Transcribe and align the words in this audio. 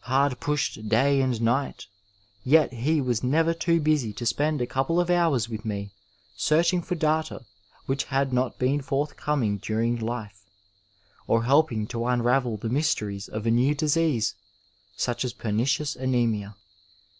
Hard 0.00 0.40
pushed 0.40 0.88
day 0.88 1.20
and 1.20 1.40
night, 1.40 1.86
yet 2.42 2.72
he 2.72 3.00
was 3.00 3.22
never 3.22 3.54
too 3.54 3.80
busy 3.80 4.12
to 4.14 4.26
spend 4.26 4.60
a 4.60 4.66
couple 4.66 4.98
of 4.98 5.10
hours 5.10 5.48
with 5.48 5.64
me 5.64 5.92
searching 6.36 6.82
for 6.82 6.96
data 6.96 7.44
which 7.84 8.02
had 8.02 8.32
not 8.32 8.58
been 8.58 8.82
forthcoming 8.82 9.58
during 9.58 9.94
life, 9.96 10.42
or 11.28 11.44
helping 11.44 11.86
to 11.86 12.04
unravel 12.04 12.56
the 12.56 12.68
mysteries 12.68 13.28
of 13.28 13.46
a 13.46 13.50
new 13.52 13.76
disease, 13.76 14.34
such 14.96 15.24
as 15.24 15.32
pernicious 15.32 15.96
anaemia. 15.96 16.56